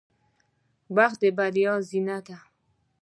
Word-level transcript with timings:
•وخت 0.95 1.17
د 1.23 1.25
بریا 1.37 1.73
زینه 1.89 2.17
ده. 2.25 2.37